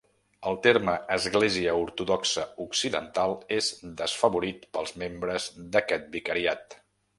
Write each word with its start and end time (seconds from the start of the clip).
El 0.51 0.55
terme 0.67 0.93
"Església 1.15 1.75
Ortodoxa 1.81 2.45
Occidental" 2.65 3.35
és 3.59 3.69
desfavorit 4.01 4.67
pels 4.79 4.97
membres 5.05 5.49
d'aquest 5.77 6.11
vicariat. 6.19 6.79